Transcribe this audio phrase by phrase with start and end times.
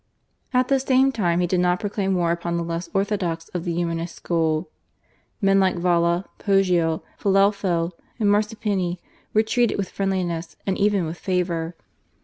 [0.51, 3.75] At the same time he did not proclaim war upon the less orthodox of the
[3.75, 4.67] Humanist school.
[5.43, 8.97] Men like Valla, Poggio, Filelfo, and Marsuppini
[9.31, 11.75] were treated with friendliness and even with favour.